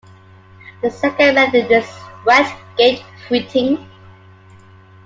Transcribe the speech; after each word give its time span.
The 0.81 0.89
second 0.89 1.35
method 1.35 1.69
is 1.71 1.87
wet-gate 2.25 3.03
printing. 3.27 3.87